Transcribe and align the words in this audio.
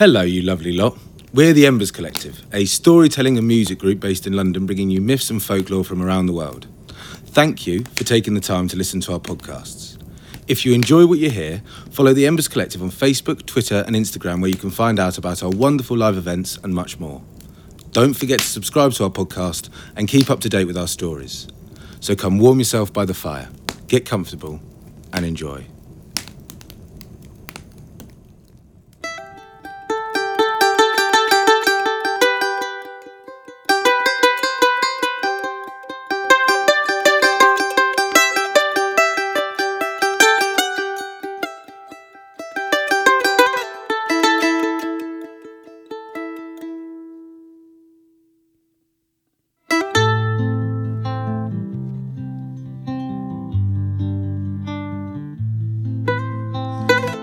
Hello, 0.00 0.22
you 0.22 0.40
lovely 0.40 0.72
lot. 0.72 0.96
We're 1.34 1.52
the 1.52 1.66
Embers 1.66 1.90
Collective, 1.90 2.42
a 2.54 2.64
storytelling 2.64 3.36
and 3.36 3.46
music 3.46 3.78
group 3.78 4.00
based 4.00 4.26
in 4.26 4.32
London 4.32 4.64
bringing 4.64 4.88
you 4.88 4.98
myths 5.02 5.28
and 5.28 5.42
folklore 5.42 5.84
from 5.84 6.00
around 6.00 6.24
the 6.24 6.32
world. 6.32 6.66
Thank 7.26 7.66
you 7.66 7.84
for 7.84 8.04
taking 8.04 8.32
the 8.32 8.40
time 8.40 8.66
to 8.68 8.78
listen 8.78 9.02
to 9.02 9.12
our 9.12 9.20
podcasts. 9.20 9.98
If 10.48 10.64
you 10.64 10.72
enjoy 10.72 11.04
what 11.04 11.18
you 11.18 11.28
hear, 11.28 11.62
follow 11.90 12.14
the 12.14 12.26
Embers 12.26 12.48
Collective 12.48 12.82
on 12.82 12.88
Facebook, 12.88 13.44
Twitter, 13.44 13.84
and 13.86 13.94
Instagram, 13.94 14.40
where 14.40 14.48
you 14.48 14.56
can 14.56 14.70
find 14.70 14.98
out 14.98 15.18
about 15.18 15.42
our 15.42 15.50
wonderful 15.50 15.98
live 15.98 16.16
events 16.16 16.56
and 16.64 16.74
much 16.74 16.98
more. 16.98 17.20
Don't 17.92 18.14
forget 18.14 18.38
to 18.38 18.46
subscribe 18.46 18.92
to 18.92 19.04
our 19.04 19.10
podcast 19.10 19.68
and 19.96 20.08
keep 20.08 20.30
up 20.30 20.40
to 20.40 20.48
date 20.48 20.64
with 20.64 20.78
our 20.78 20.88
stories. 20.88 21.46
So 22.00 22.16
come 22.16 22.38
warm 22.38 22.58
yourself 22.58 22.90
by 22.90 23.04
the 23.04 23.12
fire, 23.12 23.50
get 23.86 24.06
comfortable, 24.06 24.62
and 25.12 25.26
enjoy. 25.26 25.66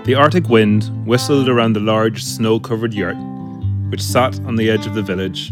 The 0.07 0.15
Arctic 0.15 0.47
wind 0.47 0.89
whistled 1.05 1.49
around 1.49 1.73
the 1.73 1.81
large 1.81 2.23
snow 2.23 2.61
covered 2.61 2.93
yurt, 2.93 3.17
which 3.89 4.01
sat 4.01 4.39
on 4.45 4.55
the 4.55 4.69
edge 4.69 4.87
of 4.87 4.93
the 4.95 5.01
village. 5.01 5.51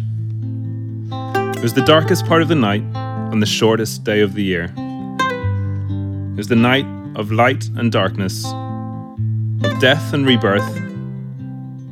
It 1.57 1.61
was 1.61 1.73
the 1.73 1.83
darkest 1.85 2.25
part 2.25 2.41
of 2.41 2.47
the 2.47 2.55
night 2.55 2.81
on 2.95 3.41
the 3.41 3.45
shortest 3.45 4.05
day 4.05 4.21
of 4.21 4.33
the 4.33 4.43
year. 4.43 4.73
It 4.73 6.37
was 6.37 6.47
the 6.47 6.55
night 6.55 6.85
of 7.17 7.33
light 7.33 7.67
and 7.75 7.91
darkness, 7.91 8.45
of 8.45 9.77
death 9.81 10.13
and 10.13 10.25
rebirth, 10.25 10.63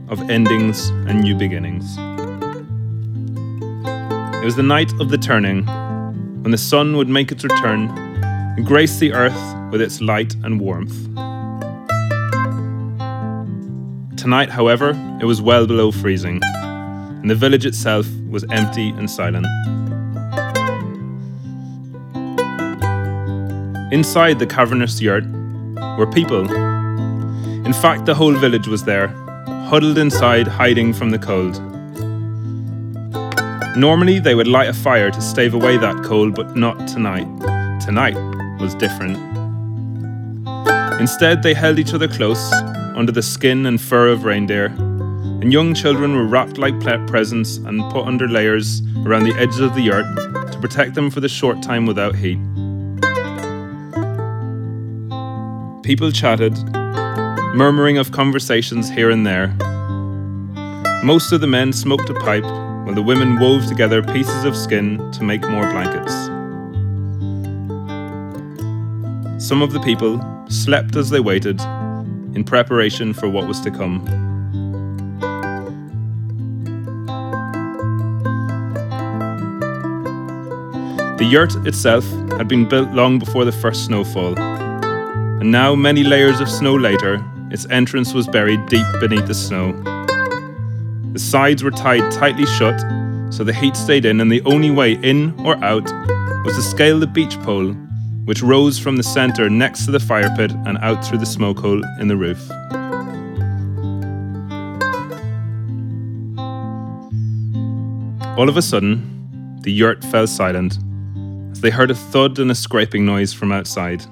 of 0.08 0.22
endings 0.30 0.88
and 1.06 1.20
new 1.20 1.36
beginnings. 1.36 1.98
It 4.42 4.46
was 4.46 4.56
the 4.56 4.64
night 4.64 4.94
of 5.02 5.10
the 5.10 5.18
turning, 5.18 5.66
when 6.44 6.52
the 6.52 6.58
sun 6.58 6.96
would 6.96 7.10
make 7.10 7.30
its 7.30 7.44
return 7.44 7.90
and 8.56 8.66
grace 8.66 9.00
the 9.00 9.12
earth 9.12 9.56
with 9.70 9.82
its 9.82 10.00
light 10.00 10.34
and 10.46 10.62
warmth. 10.62 10.96
Tonight, 14.24 14.50
however, 14.50 14.92
it 15.20 15.26
was 15.26 15.42
well 15.42 15.68
below 15.68 15.92
freezing, 15.92 16.40
and 16.44 17.30
the 17.30 17.36
village 17.36 17.66
itself 17.66 18.08
was 18.30 18.46
empty 18.52 18.92
and 18.92 19.12
silent. 19.12 19.46
Inside 23.92 24.40
the 24.40 24.48
cavernous 24.48 25.02
yurt 25.02 25.26
were 25.98 26.10
people. 26.10 26.50
In 27.66 27.74
fact, 27.74 28.06
the 28.06 28.16
whole 28.16 28.32
village 28.32 28.66
was 28.66 28.86
there, 28.86 29.10
huddled 29.68 29.98
inside, 29.98 30.48
hiding 30.48 30.94
from 30.94 31.10
the 31.10 31.20
cold. 31.20 31.62
Normally, 33.76 34.20
they 34.20 34.36
would 34.36 34.48
light 34.48 34.70
a 34.70 34.74
fire 34.74 35.12
to 35.12 35.22
stave 35.22 35.54
away 35.54 35.76
that 35.76 36.02
cold, 36.06 36.34
but 36.34 36.56
not 36.56 36.88
tonight. 36.88 37.28
Tonight 37.82 38.16
was 38.62 38.74
different. 38.76 39.18
Instead, 41.02 41.44
they 41.44 41.54
held 41.54 41.78
each 41.78 41.94
other 41.94 42.08
close 42.08 42.54
under 42.96 43.12
the 43.12 43.22
skin 43.22 43.66
and 43.66 43.82
fur 43.82 44.10
of 44.10 44.24
reindeer, 44.24 44.66
and 44.66 45.52
young 45.52 45.74
children 45.74 46.16
were 46.16 46.26
wrapped 46.26 46.58
like 46.58 46.80
presents 47.08 47.58
and 47.58 47.82
put 47.92 48.06
under 48.06 48.28
layers 48.28 48.82
around 49.06 49.24
the 49.24 49.34
edges 49.36 49.60
of 49.60 49.76
the 49.76 49.82
yurt 49.82 50.06
to 50.52 50.58
protect 50.60 50.96
them 50.96 51.10
for 51.10 51.20
the 51.20 51.28
short 51.28 51.62
time 51.62 51.86
without 51.86 52.16
heat. 52.16 52.38
People 55.84 56.12
chatted, 56.12 56.58
murmuring 57.54 57.98
of 57.98 58.12
conversations 58.12 58.90
here 58.90 59.10
and 59.10 59.28
there. 59.28 59.48
Most 61.04 61.34
of 61.34 61.42
the 61.42 61.48
men 61.48 61.74
smoked 61.74 62.10
a 62.10 62.14
pipe 62.16 62.44
while 62.44 62.96
the 62.96 63.02
women 63.02 63.40
wove 63.40 63.66
together 63.68 64.02
pieces 64.02 64.46
of 64.46 64.56
skin 64.56 65.12
to 65.12 65.24
make 65.24 65.42
more 65.50 65.70
blankets. 65.72 66.14
Some 69.46 69.62
of 69.62 69.74
the 69.74 69.82
people 69.84 70.22
slept 70.48 70.96
as 70.96 71.10
they 71.10 71.20
waited 71.20 71.60
in 72.36 72.44
preparation 72.44 73.14
for 73.14 73.30
what 73.30 73.48
was 73.48 73.60
to 73.62 73.72
come. 73.72 74.04
The 81.18 81.26
yurt 81.26 81.56
itself 81.68 82.04
had 82.38 82.48
been 82.48 82.68
built 82.68 82.92
long 82.92 83.20
before 83.20 83.46
the 83.46 83.52
first 83.52 83.86
snowfall, 83.86 84.38
and 84.38 85.52
now, 85.52 85.76
many 85.76 86.04
layers 86.04 86.40
of 86.40 86.50
snow 86.50 86.76
later, 86.76 87.24
its 87.52 87.66
entrance 87.70 88.14
was 88.14 88.28
buried 88.28 88.66
deep 88.68 88.86
beneath 89.00 89.28
the 89.28 89.34
snow. 89.34 89.72
The 91.14 91.20
sides 91.20 91.64
were 91.64 91.72
tied 91.72 92.12
tightly 92.12 92.46
shut, 92.46 92.80
so 93.32 93.44
the 93.44 93.54
heat 93.54 93.76
stayed 93.76 94.06
in, 94.06 94.22
and 94.22 94.32
the 94.32 94.42
only 94.44 94.72
way 94.72 94.94
in 94.94 95.34
or 95.46 95.56
out 95.64 95.86
was 96.46 96.56
to 96.56 96.62
scale 96.62 97.00
the 97.00 97.08
beech 97.08 97.40
pole 97.42 97.76
which 98.26 98.42
rose 98.42 98.80
from 98.80 98.96
the 98.96 99.04
centre 99.04 99.50
next 99.50 99.86
to 99.86 99.92
the 99.92 100.00
fire 100.00 100.34
pit 100.36 100.52
and 100.66 100.78
out 100.80 101.04
through 101.06 101.18
the 101.18 101.26
smoke 101.26 101.60
hole 101.60 101.82
in 102.00 102.08
the 102.08 102.16
roof. 102.16 102.50
All 108.38 108.50
of 108.50 108.58
a 108.58 108.62
sudden, 108.62 109.60
the 109.62 109.72
yurt 109.72 110.04
fell 110.06 110.26
silent 110.26 110.80
as 111.52 111.62
they 111.62 111.70
heard 111.70 111.92
a 111.92 111.96
thud 111.96 112.40
and 112.40 112.50
a 112.50 112.56
scraping 112.56 113.06
noise 113.06 113.34
from 113.34 113.52
outside. 113.52 114.04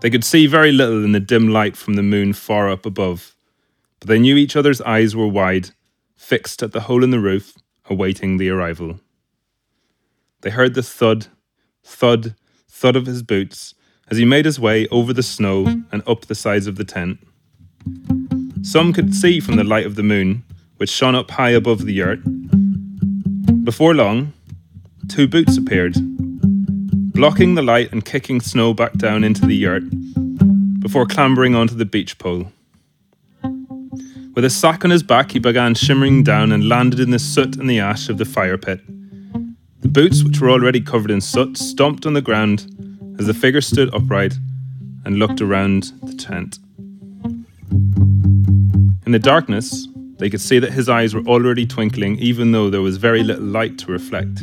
They 0.00 0.10
could 0.10 0.24
see 0.24 0.46
very 0.46 0.72
little 0.72 1.04
in 1.04 1.12
the 1.12 1.20
dim 1.20 1.48
light 1.48 1.76
from 1.76 1.94
the 1.94 2.02
moon 2.02 2.32
far 2.32 2.70
up 2.70 2.86
above, 2.86 3.34
but 4.00 4.08
they 4.08 4.18
knew 4.18 4.36
each 4.36 4.56
other's 4.56 4.80
eyes 4.82 5.14
were 5.14 5.28
wide, 5.28 5.70
fixed 6.14 6.62
at 6.62 6.72
the 6.72 6.82
hole 6.82 7.04
in 7.04 7.10
the 7.10 7.20
roof, 7.20 7.54
awaiting 7.88 8.36
the 8.36 8.48
arrival. 8.48 9.00
They 10.40 10.50
heard 10.50 10.74
the 10.74 10.82
thud, 10.82 11.26
thud, 11.82 12.34
thud 12.74 12.96
of 12.96 13.06
his 13.06 13.22
boots 13.22 13.74
as 14.10 14.18
he 14.18 14.24
made 14.24 14.44
his 14.44 14.58
way 14.58 14.86
over 14.88 15.12
the 15.12 15.22
snow 15.22 15.64
and 15.92 16.02
up 16.08 16.26
the 16.26 16.34
sides 16.34 16.66
of 16.66 16.74
the 16.76 16.84
tent. 16.84 17.18
Some 18.62 18.92
could 18.92 19.14
see 19.14 19.38
from 19.38 19.56
the 19.56 19.64
light 19.64 19.86
of 19.86 19.94
the 19.94 20.02
moon, 20.02 20.42
which 20.78 20.90
shone 20.90 21.14
up 21.14 21.30
high 21.30 21.50
above 21.50 21.86
the 21.86 21.92
yurt. 21.92 22.18
Before 23.64 23.94
long, 23.94 24.32
two 25.08 25.28
boots 25.28 25.56
appeared, 25.56 25.94
blocking 27.14 27.54
the 27.54 27.62
light 27.62 27.92
and 27.92 28.04
kicking 28.04 28.40
snow 28.40 28.74
back 28.74 28.94
down 28.94 29.22
into 29.22 29.46
the 29.46 29.54
yurt 29.54 29.84
before 30.80 31.06
clambering 31.06 31.54
onto 31.54 31.74
the 31.74 31.86
beech 31.86 32.18
pole. 32.18 32.52
With 34.34 34.44
a 34.44 34.50
sack 34.50 34.84
on 34.84 34.90
his 34.90 35.04
back, 35.04 35.30
he 35.30 35.38
began 35.38 35.74
shimmering 35.74 36.24
down 36.24 36.50
and 36.50 36.68
landed 36.68 36.98
in 36.98 37.10
the 37.10 37.18
soot 37.20 37.56
and 37.56 37.70
the 37.70 37.78
ash 37.78 38.08
of 38.08 38.18
the 38.18 38.24
fire 38.24 38.58
pit. 38.58 38.80
Boots, 39.94 40.24
which 40.24 40.40
were 40.40 40.50
already 40.50 40.80
covered 40.80 41.12
in 41.12 41.20
soot, 41.20 41.56
stomped 41.56 42.04
on 42.04 42.14
the 42.14 42.20
ground 42.20 42.66
as 43.20 43.28
the 43.28 43.32
figure 43.32 43.60
stood 43.60 43.94
upright 43.94 44.34
and 45.04 45.20
looked 45.20 45.40
around 45.40 45.92
the 46.02 46.12
tent. 46.14 46.58
In 49.06 49.12
the 49.12 49.20
darkness, 49.20 49.86
they 50.18 50.28
could 50.28 50.40
see 50.40 50.58
that 50.58 50.72
his 50.72 50.88
eyes 50.88 51.14
were 51.14 51.22
already 51.28 51.64
twinkling, 51.64 52.18
even 52.18 52.50
though 52.50 52.70
there 52.70 52.80
was 52.80 52.96
very 52.96 53.22
little 53.22 53.44
light 53.44 53.78
to 53.78 53.92
reflect. 53.92 54.42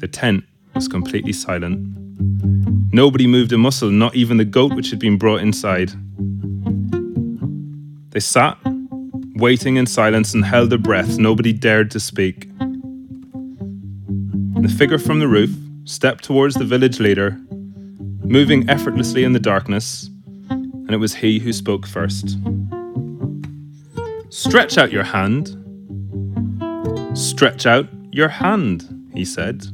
The 0.00 0.08
tent 0.08 0.44
was 0.74 0.86
completely 0.86 1.32
silent. 1.32 1.96
Nobody 2.92 3.26
moved 3.26 3.54
a 3.54 3.58
muscle, 3.58 3.88
not 3.88 4.14
even 4.14 4.36
the 4.36 4.44
goat 4.44 4.74
which 4.74 4.90
had 4.90 4.98
been 4.98 5.16
brought 5.16 5.40
inside. 5.40 5.92
They 8.10 8.20
sat, 8.20 8.58
waiting 9.36 9.76
in 9.76 9.86
silence, 9.86 10.34
and 10.34 10.44
held 10.44 10.68
their 10.68 10.78
breath. 10.78 11.16
Nobody 11.16 11.54
dared 11.54 11.90
to 11.92 12.00
speak. 12.00 12.50
The 14.66 14.74
figure 14.74 14.98
from 14.98 15.20
the 15.20 15.28
roof 15.28 15.56
stepped 15.84 16.24
towards 16.24 16.56
the 16.56 16.64
village 16.64 16.98
leader, 16.98 17.38
moving 18.24 18.68
effortlessly 18.68 19.22
in 19.22 19.32
the 19.32 19.38
darkness, 19.38 20.10
and 20.50 20.90
it 20.90 20.96
was 20.96 21.14
he 21.14 21.38
who 21.38 21.52
spoke 21.52 21.86
first. 21.86 22.36
Stretch 24.28 24.76
out 24.76 24.90
your 24.90 25.04
hand. 25.04 25.54
Stretch 27.16 27.64
out 27.64 27.86
your 28.10 28.26
hand, 28.26 29.08
he 29.14 29.24
said. 29.24 29.66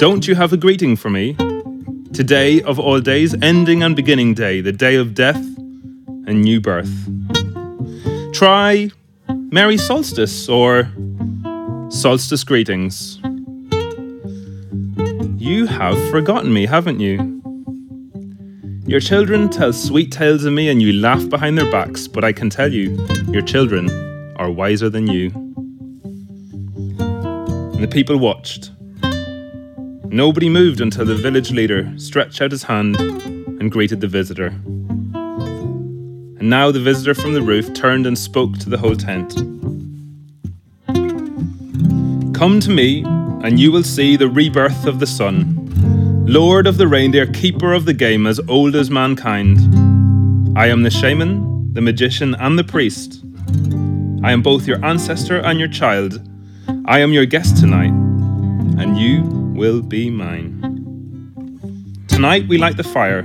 Don't 0.00 0.26
you 0.26 0.34
have 0.34 0.52
a 0.52 0.56
greeting 0.56 0.96
for 0.96 1.08
me? 1.08 1.34
Today 2.12 2.62
of 2.62 2.80
all 2.80 2.98
days, 2.98 3.40
ending 3.40 3.84
and 3.84 3.94
beginning 3.94 4.34
day, 4.34 4.60
the 4.60 4.72
day 4.72 4.96
of 4.96 5.14
death 5.14 5.44
and 6.26 6.42
new 6.42 6.60
birth. 6.60 6.92
Try 8.34 8.90
Merry 9.28 9.78
Solstice 9.78 10.48
or 10.48 10.90
Solstice 11.88 12.42
Greetings. 12.42 13.19
You 15.40 15.66
have 15.68 15.98
forgotten 16.10 16.52
me, 16.52 16.66
haven't 16.66 17.00
you? 17.00 17.40
Your 18.84 19.00
children 19.00 19.48
tell 19.48 19.72
sweet 19.72 20.12
tales 20.12 20.44
of 20.44 20.52
me 20.52 20.68
and 20.68 20.82
you 20.82 20.92
laugh 20.92 21.26
behind 21.30 21.56
their 21.56 21.70
backs, 21.70 22.06
but 22.06 22.24
I 22.24 22.32
can 22.34 22.50
tell 22.50 22.70
you, 22.70 22.90
your 23.30 23.40
children 23.40 23.88
are 24.36 24.50
wiser 24.50 24.90
than 24.90 25.06
you. 25.06 25.30
And 26.98 27.82
the 27.82 27.88
people 27.88 28.18
watched. 28.18 28.70
Nobody 30.12 30.50
moved 30.50 30.82
until 30.82 31.06
the 31.06 31.14
village 31.14 31.52
leader 31.52 31.90
stretched 31.96 32.42
out 32.42 32.50
his 32.50 32.64
hand 32.64 33.00
and 33.00 33.72
greeted 33.72 34.02
the 34.02 34.08
visitor. 34.08 34.48
And 36.38 36.50
now 36.50 36.70
the 36.70 36.80
visitor 36.80 37.14
from 37.14 37.32
the 37.32 37.40
roof 37.40 37.72
turned 37.72 38.06
and 38.06 38.18
spoke 38.18 38.58
to 38.58 38.68
the 38.68 38.76
whole 38.76 38.94
tent. 38.94 39.34
Come 42.34 42.60
to 42.60 42.70
me, 42.70 43.06
and 43.42 43.58
you 43.58 43.72
will 43.72 43.82
see 43.82 44.16
the 44.16 44.28
rebirth 44.28 44.86
of 44.86 45.00
the 45.00 45.06
sun 45.06 45.60
Lord 46.30 46.68
of 46.68 46.76
the 46.76 46.86
reindeer, 46.86 47.26
keeper 47.26 47.72
of 47.72 47.86
the 47.86 47.92
game, 47.92 48.24
as 48.24 48.38
old 48.46 48.76
as 48.76 48.88
mankind. 48.88 49.58
I 50.56 50.68
am 50.68 50.84
the 50.84 50.90
shaman, 50.90 51.72
the 51.72 51.80
magician, 51.80 52.36
and 52.36 52.56
the 52.56 52.62
priest. 52.62 53.24
I 54.22 54.30
am 54.30 54.40
both 54.40 54.64
your 54.64 54.84
ancestor 54.84 55.38
and 55.40 55.58
your 55.58 55.66
child. 55.66 56.20
I 56.84 57.00
am 57.00 57.12
your 57.12 57.26
guest 57.26 57.56
tonight, 57.56 57.90
and 58.80 58.96
you 58.96 59.24
will 59.58 59.82
be 59.82 60.08
mine. 60.08 60.60
Tonight 62.06 62.46
we 62.46 62.58
light 62.58 62.76
the 62.76 62.84
fire, 62.84 63.24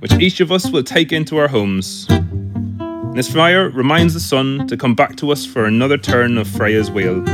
which 0.00 0.12
each 0.14 0.40
of 0.40 0.52
us 0.52 0.70
will 0.70 0.82
take 0.82 1.12
into 1.12 1.38
our 1.38 1.48
homes. 1.48 2.06
This 3.14 3.32
fire 3.32 3.70
reminds 3.70 4.12
the 4.12 4.20
sun 4.20 4.66
to 4.66 4.76
come 4.76 4.94
back 4.94 5.16
to 5.16 5.30
us 5.30 5.46
for 5.46 5.64
another 5.64 5.96
turn 5.96 6.36
of 6.36 6.46
Freya's 6.46 6.90
wheel. 6.90 7.24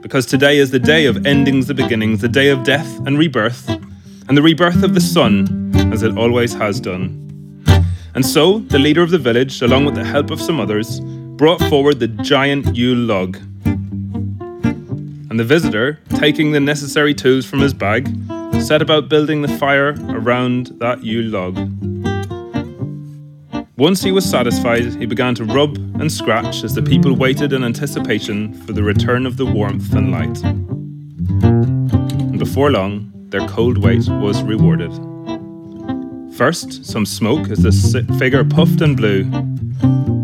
Because 0.00 0.26
today 0.26 0.58
is 0.58 0.70
the 0.70 0.78
day 0.78 1.06
of 1.06 1.26
endings, 1.26 1.66
the 1.66 1.74
beginnings, 1.74 2.20
the 2.20 2.28
day 2.28 2.48
of 2.48 2.62
death 2.64 2.98
and 3.06 3.18
rebirth, 3.18 3.68
and 4.28 4.36
the 4.36 4.42
rebirth 4.42 4.82
of 4.82 4.94
the 4.94 5.00
sun, 5.00 5.72
as 5.92 6.02
it 6.02 6.16
always 6.16 6.54
has 6.54 6.80
done. 6.80 7.22
And 8.14 8.24
so, 8.24 8.60
the 8.60 8.78
leader 8.78 9.02
of 9.02 9.10
the 9.10 9.18
village, 9.18 9.60
along 9.62 9.84
with 9.84 9.94
the 9.94 10.04
help 10.04 10.30
of 10.30 10.40
some 10.40 10.58
others, 10.58 11.00
brought 11.00 11.60
forward 11.68 12.00
the 12.00 12.08
giant 12.08 12.74
Yule 12.74 12.96
log. 12.96 13.36
And 15.28 15.38
the 15.38 15.44
visitor, 15.44 15.98
taking 16.16 16.52
the 16.52 16.60
necessary 16.60 17.12
tools 17.12 17.44
from 17.44 17.60
his 17.60 17.74
bag, 17.74 18.08
set 18.60 18.80
about 18.80 19.10
building 19.10 19.42
the 19.42 19.48
fire 19.58 19.94
around 20.08 20.68
that 20.78 21.04
Yule 21.04 21.30
log. 21.30 21.56
Once 23.78 24.02
he 24.02 24.10
was 24.10 24.24
satisfied, 24.24 24.94
he 24.94 25.04
began 25.04 25.34
to 25.34 25.44
rub 25.44 25.76
and 26.00 26.10
scratch 26.10 26.64
as 26.64 26.74
the 26.74 26.80
people 26.80 27.14
waited 27.14 27.52
in 27.52 27.62
anticipation 27.62 28.54
for 28.62 28.72
the 28.72 28.82
return 28.82 29.26
of 29.26 29.36
the 29.36 29.44
warmth 29.44 29.92
and 29.92 30.10
light. 30.10 30.42
And 30.42 32.38
before 32.38 32.70
long, 32.70 33.12
their 33.28 33.46
cold 33.48 33.76
wait 33.76 34.08
was 34.08 34.42
rewarded. 34.42 34.90
First, 36.38 36.86
some 36.86 37.04
smoke 37.04 37.50
as 37.50 37.62
the 37.62 38.16
figure 38.18 38.44
puffed 38.44 38.80
and 38.80 38.96
blew. 38.96 39.24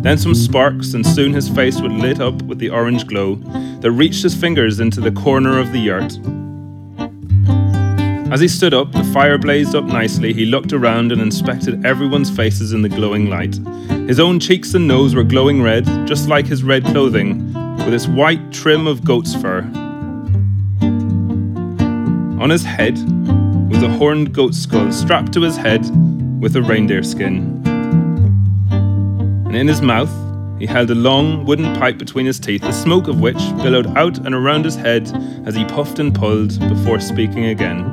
Then 0.00 0.16
some 0.16 0.34
sparks, 0.34 0.94
and 0.94 1.06
soon 1.06 1.34
his 1.34 1.50
face 1.50 1.78
was 1.78 1.92
lit 1.92 2.22
up 2.22 2.40
with 2.44 2.58
the 2.58 2.70
orange 2.70 3.06
glow 3.06 3.34
that 3.80 3.90
reached 3.90 4.22
his 4.22 4.34
fingers 4.34 4.80
into 4.80 5.02
the 5.02 5.12
corner 5.12 5.58
of 5.58 5.72
the 5.72 5.78
yurt. 5.78 6.18
As 8.32 8.40
he 8.40 8.48
stood 8.48 8.72
up, 8.72 8.90
the 8.92 9.04
fire 9.12 9.36
blazed 9.36 9.74
up 9.74 9.84
nicely. 9.84 10.32
He 10.32 10.46
looked 10.46 10.72
around 10.72 11.12
and 11.12 11.20
inspected 11.20 11.84
everyone's 11.84 12.34
faces 12.34 12.72
in 12.72 12.80
the 12.80 12.88
glowing 12.88 13.28
light. 13.28 13.58
His 14.08 14.18
own 14.18 14.40
cheeks 14.40 14.72
and 14.72 14.88
nose 14.88 15.14
were 15.14 15.22
glowing 15.22 15.60
red, 15.62 15.84
just 16.06 16.30
like 16.30 16.46
his 16.46 16.62
red 16.62 16.82
clothing, 16.86 17.52
with 17.84 17.92
its 17.92 18.08
white 18.08 18.50
trim 18.50 18.86
of 18.86 19.04
goat's 19.04 19.34
fur. 19.34 19.60
On 22.40 22.48
his 22.48 22.64
head 22.64 22.96
was 23.68 23.82
a 23.82 23.90
horned 23.90 24.32
goat 24.32 24.54
skull 24.54 24.90
strapped 24.92 25.34
to 25.34 25.42
his 25.42 25.58
head 25.58 25.84
with 26.40 26.56
a 26.56 26.62
reindeer 26.62 27.02
skin. 27.02 27.62
And 28.70 29.54
in 29.54 29.68
his 29.68 29.82
mouth, 29.82 30.10
he 30.58 30.64
held 30.64 30.90
a 30.90 30.94
long 30.94 31.44
wooden 31.44 31.76
pipe 31.76 31.98
between 31.98 32.24
his 32.24 32.40
teeth, 32.40 32.62
the 32.62 32.72
smoke 32.72 33.08
of 33.08 33.20
which 33.20 33.36
billowed 33.58 33.94
out 33.98 34.16
and 34.24 34.34
around 34.34 34.64
his 34.64 34.76
head 34.76 35.06
as 35.44 35.54
he 35.54 35.66
puffed 35.66 35.98
and 35.98 36.14
pulled 36.14 36.58
before 36.70 36.98
speaking 36.98 37.44
again. 37.44 37.91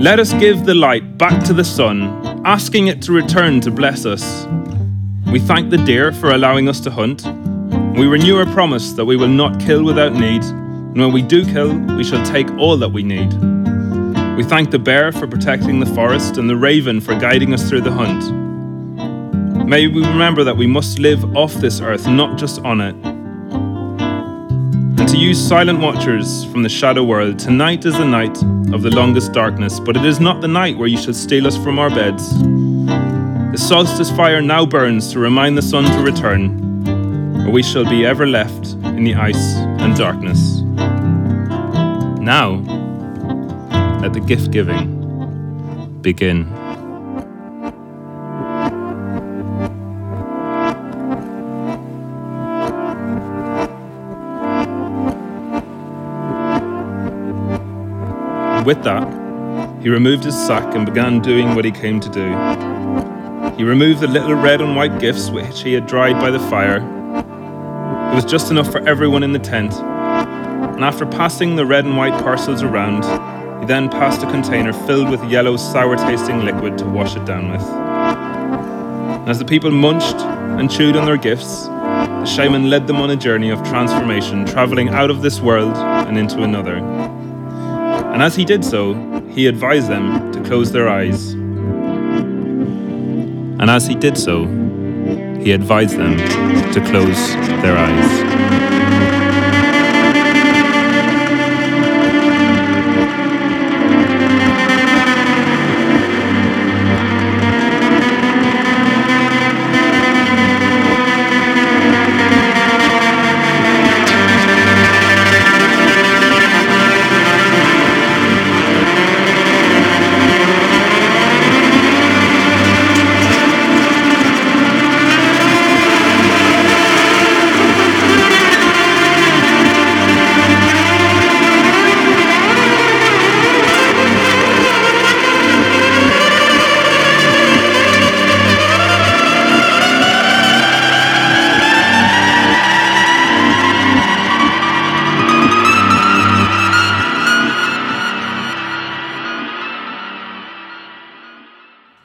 Let 0.00 0.20
us 0.20 0.32
give 0.34 0.64
the 0.64 0.74
light 0.74 1.18
back 1.18 1.44
to 1.44 1.52
the 1.52 1.64
sun, 1.64 2.42
asking 2.44 2.86
it 2.88 3.02
to 3.02 3.12
return 3.12 3.60
to 3.62 3.70
bless 3.70 4.06
us. 4.06 4.46
We 5.30 5.40
thank 5.40 5.70
the 5.70 5.78
deer 5.78 6.12
for 6.12 6.30
allowing 6.30 6.68
us 6.68 6.80
to 6.80 6.90
hunt. 6.90 7.24
We 7.96 8.06
renew 8.06 8.36
our 8.36 8.46
promise 8.46 8.92
that 8.92 9.04
we 9.04 9.16
will 9.16 9.28
not 9.28 9.60
kill 9.60 9.84
without 9.84 10.12
need, 10.12 10.42
and 10.44 10.98
when 10.98 11.12
we 11.12 11.22
do 11.22 11.44
kill, 11.44 11.76
we 11.96 12.04
shall 12.04 12.24
take 12.24 12.50
all 12.52 12.76
that 12.76 12.90
we 12.90 13.02
need. 13.02 13.32
We 14.36 14.44
thank 14.44 14.70
the 14.70 14.78
bear 14.78 15.10
for 15.10 15.26
protecting 15.26 15.80
the 15.80 15.94
forest 15.94 16.38
and 16.38 16.48
the 16.48 16.56
raven 16.56 17.00
for 17.00 17.14
guiding 17.18 17.52
us 17.52 17.68
through 17.68 17.80
the 17.80 17.90
hunt. 17.90 18.32
May 19.68 19.88
we 19.88 20.00
remember 20.00 20.44
that 20.44 20.56
we 20.56 20.66
must 20.66 20.98
live 20.98 21.36
off 21.36 21.52
this 21.54 21.80
earth, 21.80 22.06
not 22.06 22.38
just 22.38 22.60
on 22.64 22.80
it. 22.80 23.17
To 25.08 25.16
you, 25.16 25.32
silent 25.32 25.80
watchers 25.80 26.44
from 26.44 26.62
the 26.62 26.68
shadow 26.68 27.02
world, 27.02 27.38
tonight 27.38 27.86
is 27.86 27.94
the 27.94 28.04
night 28.04 28.36
of 28.74 28.82
the 28.82 28.90
longest 28.90 29.32
darkness, 29.32 29.80
but 29.80 29.96
it 29.96 30.04
is 30.04 30.20
not 30.20 30.42
the 30.42 30.48
night 30.48 30.76
where 30.76 30.86
you 30.86 30.98
shall 30.98 31.14
steal 31.14 31.46
us 31.46 31.56
from 31.56 31.78
our 31.78 31.88
beds. 31.88 32.38
The 32.38 33.56
solstice 33.56 34.10
fire 34.10 34.42
now 34.42 34.66
burns 34.66 35.10
to 35.12 35.18
remind 35.18 35.56
the 35.56 35.62
sun 35.62 35.84
to 35.84 36.02
return, 36.02 37.46
or 37.46 37.50
we 37.50 37.62
shall 37.62 37.88
be 37.88 38.04
ever 38.04 38.26
left 38.26 38.74
in 38.84 39.04
the 39.04 39.14
ice 39.14 39.54
and 39.80 39.96
darkness. 39.96 40.60
Now, 42.20 42.56
let 44.02 44.12
the 44.12 44.20
gift 44.20 44.50
giving 44.50 46.02
begin. 46.02 46.57
With 58.68 58.84
that, 58.84 59.02
he 59.82 59.88
removed 59.88 60.24
his 60.24 60.36
sack 60.46 60.74
and 60.74 60.84
began 60.84 61.22
doing 61.22 61.54
what 61.54 61.64
he 61.64 61.70
came 61.70 61.98
to 62.00 62.10
do. 62.10 62.28
He 63.56 63.64
removed 63.64 64.00
the 64.00 64.06
little 64.06 64.34
red 64.34 64.60
and 64.60 64.76
white 64.76 65.00
gifts 65.00 65.30
which 65.30 65.62
he 65.62 65.72
had 65.72 65.86
dried 65.86 66.20
by 66.20 66.30
the 66.30 66.38
fire. 66.38 66.76
It 68.12 68.14
was 68.14 68.26
just 68.26 68.50
enough 68.50 68.70
for 68.70 68.86
everyone 68.86 69.22
in 69.22 69.32
the 69.32 69.38
tent, 69.38 69.72
and 69.72 70.84
after 70.84 71.06
passing 71.06 71.56
the 71.56 71.64
red 71.64 71.86
and 71.86 71.96
white 71.96 72.12
parcels 72.22 72.62
around, 72.62 73.04
he 73.62 73.66
then 73.66 73.88
passed 73.88 74.22
a 74.22 74.30
container 74.30 74.74
filled 74.86 75.08
with 75.08 75.24
yellow, 75.24 75.56
sour 75.56 75.96
tasting 75.96 76.44
liquid 76.44 76.76
to 76.76 76.84
wash 76.84 77.16
it 77.16 77.24
down 77.24 77.50
with. 77.50 77.62
And 77.62 79.30
as 79.30 79.38
the 79.38 79.46
people 79.46 79.70
munched 79.70 80.16
and 80.60 80.70
chewed 80.70 80.94
on 80.94 81.06
their 81.06 81.16
gifts, 81.16 81.64
the 81.64 82.26
shaman 82.26 82.68
led 82.68 82.86
them 82.86 82.96
on 82.96 83.08
a 83.08 83.16
journey 83.16 83.48
of 83.48 83.62
transformation, 83.62 84.44
travelling 84.44 84.90
out 84.90 85.08
of 85.08 85.22
this 85.22 85.40
world 85.40 85.74
and 85.74 86.18
into 86.18 86.42
another. 86.42 86.97
And 88.18 88.24
as 88.24 88.34
he 88.34 88.44
did 88.44 88.64
so, 88.64 88.94
he 89.28 89.46
advised 89.46 89.86
them 89.86 90.32
to 90.32 90.42
close 90.42 90.72
their 90.72 90.88
eyes. 90.88 91.34
And 93.60 93.70
as 93.70 93.86
he 93.86 93.94
did 93.94 94.18
so, 94.18 94.44
he 95.40 95.52
advised 95.52 95.96
them 95.96 96.16
to 96.72 96.80
close 96.90 97.34
their 97.62 97.78
eyes. 97.78 98.77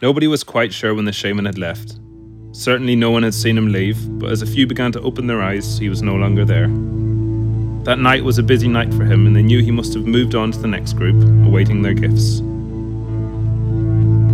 Nobody 0.04 0.28
was 0.28 0.44
quite 0.44 0.74
sure 0.74 0.94
when 0.94 1.06
the 1.06 1.14
shaman 1.14 1.46
had 1.46 1.58
left. 1.58 1.98
Certainly 2.52 2.98
no 2.98 3.10
one 3.10 3.24
had 3.24 3.34
seen 3.34 3.58
him 3.58 3.72
leave, 3.72 3.98
but 4.20 4.32
as 4.32 4.42
a 4.42 4.46
few 4.46 4.68
began 4.68 4.92
to 4.92 5.00
open 5.00 5.28
their 5.28 5.42
eyes, 5.42 5.78
he 5.78 5.88
was 5.88 6.02
no 6.02 6.16
longer 6.16 6.44
there. 6.44 6.68
That 7.86 8.00
night 8.00 8.26
was 8.26 8.38
a 8.38 8.44
busy 8.44 8.68
night 8.68 8.94
for 8.94 9.06
him, 9.06 9.26
and 9.26 9.34
they 9.34 9.42
knew 9.42 9.64
he 9.64 9.72
must 9.72 9.94
have 9.94 10.06
moved 10.06 10.36
on 10.36 10.52
to 10.52 10.60
the 10.60 10.68
next 10.68 10.98
group, 10.98 11.24
awaiting 11.48 11.84
their 11.84 11.94
gifts. 11.94 12.40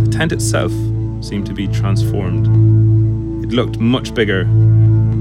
The 0.02 0.10
tent 0.10 0.32
itself 0.32 0.72
seemed 1.22 1.46
to 1.46 1.54
be 1.54 1.68
transformed. 1.68 3.44
It 3.44 3.54
looked 3.54 3.78
much 3.78 4.12
bigger. 4.12 4.46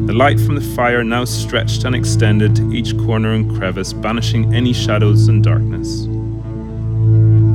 The 0.07 0.13
light 0.13 0.39
from 0.39 0.55
the 0.55 0.73
fire 0.75 1.03
now 1.03 1.25
stretched 1.25 1.83
and 1.83 1.95
extended 1.95 2.55
to 2.55 2.73
each 2.73 2.97
corner 2.97 3.33
and 3.33 3.55
crevice, 3.55 3.93
banishing 3.93 4.51
any 4.55 4.73
shadows 4.73 5.27
and 5.27 5.43
darkness. 5.43 6.05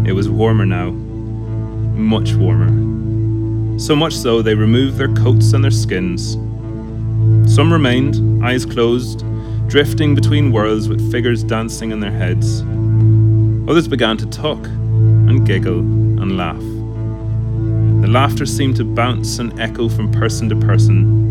It 0.08 0.12
was 0.12 0.28
warmer 0.28 0.64
now, 0.64 0.94
much 1.94 2.34
warmer. 2.34 3.78
So 3.78 3.96
much 3.96 4.14
so 4.14 4.42
they 4.42 4.54
removed 4.54 4.98
their 4.98 5.12
coats 5.14 5.52
and 5.52 5.64
their 5.64 5.70
skins. 5.70 6.32
Some 7.52 7.72
remained, 7.72 8.44
eyes 8.44 8.66
closed, 8.66 9.24
drifting 9.68 10.14
between 10.14 10.52
worlds 10.52 10.88
with 10.88 11.10
figures 11.10 11.42
dancing 11.42 11.90
in 11.90 12.00
their 12.00 12.10
heads. 12.10 12.62
Others 13.70 13.88
began 13.88 14.16
to 14.18 14.26
talk 14.26 14.64
and 14.66 15.46
giggle 15.46 15.78
and 15.80 16.36
laugh. 16.36 16.60
The 18.02 18.08
laughter 18.10 18.44
seemed 18.44 18.76
to 18.76 18.84
bounce 18.84 19.38
and 19.38 19.58
echo 19.58 19.88
from 19.88 20.12
person 20.12 20.48
to 20.50 20.56
person. 20.56 21.22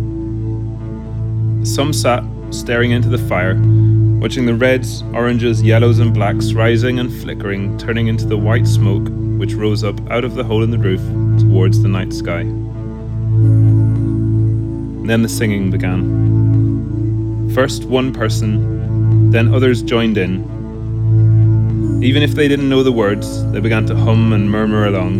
Some 1.65 1.93
sat 1.93 2.23
staring 2.49 2.91
into 2.91 3.09
the 3.09 3.17
fire, 3.17 3.53
watching 4.23 4.45
the 4.45 4.55
reds, 4.55 5.03
oranges, 5.13 5.61
yellows, 5.61 5.99
and 5.99 6.13
blacks 6.13 6.53
rising 6.53 6.97
and 6.97 7.11
flickering, 7.21 7.77
turning 7.77 8.07
into 8.07 8.25
the 8.25 8.37
white 8.37 8.65
smoke 8.65 9.05
which 9.37 9.53
rose 9.53 9.83
up 9.83 9.99
out 10.09 10.23
of 10.23 10.35
the 10.35 10.43
hole 10.45 10.63
in 10.63 10.71
the 10.71 10.77
roof 10.77 11.01
towards 11.41 11.81
the 11.81 11.89
night 11.89 12.13
sky. 12.13 12.39
And 12.39 12.69
then 15.09 15.23
the 15.23 15.27
singing 15.27 15.71
began. 15.71 17.51
First 17.53 17.83
one 17.83 18.13
person, 18.13 19.29
then 19.29 19.53
others 19.53 19.83
joined 19.83 20.17
in. 20.17 20.41
Even 22.01 22.23
if 22.23 22.31
they 22.31 22.47
didn't 22.47 22.69
know 22.69 22.81
the 22.81 22.93
words, 22.93 23.45
they 23.51 23.59
began 23.59 23.85
to 23.87 23.95
hum 23.95 24.31
and 24.31 24.49
murmur 24.49 24.87
along. 24.87 25.17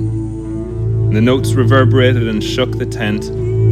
And 1.07 1.15
the 1.17 1.19
notes 1.19 1.51
reverberated 1.51 2.29
and 2.29 2.41
shook 2.41 2.77
the 2.77 2.85
tent 2.85 3.25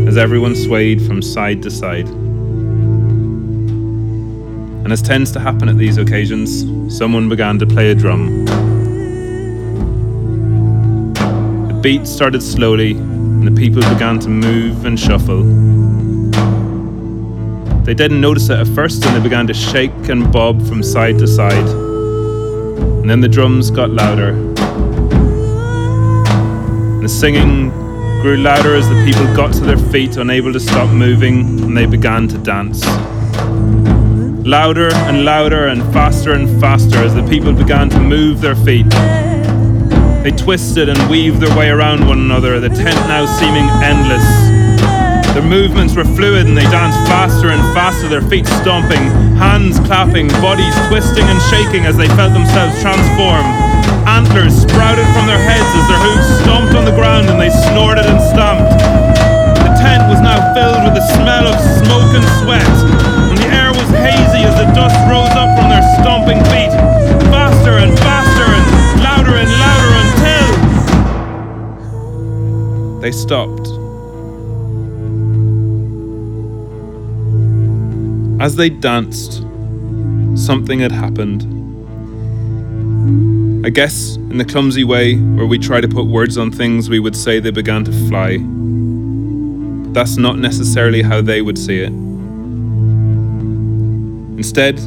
as 0.09 0.17
everyone 0.17 0.57
swayed 0.57 1.01
from 1.01 1.21
side 1.21 1.63
to 1.63 1.71
side. 1.71 2.09
And 4.91 4.99
as 4.99 5.07
tends 5.07 5.31
to 5.31 5.39
happen 5.39 5.69
at 5.69 5.77
these 5.77 5.95
occasions, 5.95 6.65
someone 6.93 7.29
began 7.29 7.57
to 7.59 7.65
play 7.65 7.91
a 7.91 7.95
drum. 7.95 8.43
The 11.69 11.79
beat 11.81 12.05
started 12.05 12.43
slowly, 12.43 12.91
and 12.91 13.47
the 13.47 13.57
people 13.57 13.81
began 13.83 14.19
to 14.19 14.27
move 14.27 14.83
and 14.83 14.99
shuffle. 14.99 15.43
They 17.85 17.93
didn't 17.93 18.19
notice 18.19 18.49
it 18.49 18.59
at 18.59 18.67
first, 18.75 19.05
and 19.05 19.15
they 19.15 19.23
began 19.23 19.47
to 19.47 19.53
shake 19.53 20.09
and 20.09 20.29
bob 20.29 20.61
from 20.67 20.83
side 20.83 21.19
to 21.19 21.25
side. 21.25 21.69
And 21.69 23.09
then 23.09 23.21
the 23.21 23.29
drums 23.29 23.71
got 23.71 23.91
louder. 23.91 24.33
The 26.99 27.07
singing 27.07 27.69
grew 28.21 28.35
louder 28.35 28.75
as 28.75 28.89
the 28.89 29.01
people 29.05 29.23
got 29.37 29.53
to 29.53 29.61
their 29.61 29.79
feet, 29.89 30.17
unable 30.17 30.51
to 30.51 30.59
stop 30.59 30.89
moving, 30.89 31.61
and 31.61 31.77
they 31.77 31.85
began 31.85 32.27
to 32.27 32.37
dance 32.39 32.83
louder 34.43 34.91
and 35.05 35.23
louder 35.23 35.67
and 35.67 35.81
faster 35.93 36.33
and 36.33 36.59
faster 36.59 36.97
as 36.97 37.13
the 37.13 37.23
people 37.27 37.53
began 37.53 37.89
to 37.89 37.99
move 37.99 38.41
their 38.41 38.55
feet. 38.55 38.89
They 40.23 40.31
twisted 40.31 40.89
and 40.89 41.09
weaved 41.09 41.39
their 41.39 41.55
way 41.57 41.69
around 41.69 42.07
one 42.07 42.19
another, 42.19 42.59
the 42.59 42.69
tent 42.69 42.97
now 43.07 43.25
seeming 43.25 43.69
endless. 43.81 44.25
Their 45.33 45.43
movements 45.43 45.95
were 45.95 46.03
fluid 46.03 46.45
and 46.45 46.57
they 46.57 46.67
danced 46.69 46.99
faster 47.07 47.49
and 47.49 47.61
faster, 47.73 48.07
their 48.07 48.21
feet 48.21 48.45
stomping, 48.45 49.01
hands 49.37 49.79
clapping, 49.79 50.27
bodies 50.43 50.75
twisting 50.89 51.23
and 51.25 51.41
shaking 51.49 51.85
as 51.85 51.95
they 51.95 52.07
felt 52.19 52.33
themselves 52.33 52.81
transform. 52.81 53.45
Antlers 54.05 54.53
sprouted 54.61 55.07
from 55.13 55.25
their 55.25 55.39
heads 55.39 55.69
as 55.77 55.87
their 55.87 56.01
hooves 56.01 56.27
stomped 56.41 56.75
on 56.75 56.85
the 56.85 56.91
ground 56.91 57.00
As 78.41 78.55
they 78.55 78.69
danced, 78.69 79.43
something 80.33 80.79
had 80.79 80.91
happened. 80.91 81.43
I 83.63 83.69
guess, 83.69 84.15
in 84.15 84.39
the 84.39 84.45
clumsy 84.45 84.83
way 84.83 85.15
where 85.15 85.45
we 85.45 85.59
try 85.59 85.79
to 85.79 85.87
put 85.87 86.07
words 86.07 86.39
on 86.39 86.51
things, 86.51 86.89
we 86.89 86.97
would 86.97 87.15
say 87.15 87.39
they 87.39 87.51
began 87.51 87.83
to 87.83 87.91
fly. 88.09 88.39
But 88.39 89.93
that's 89.93 90.17
not 90.17 90.39
necessarily 90.39 91.03
how 91.03 91.21
they 91.21 91.43
would 91.43 91.59
see 91.59 91.81
it. 91.81 91.91
Instead, 94.39 94.79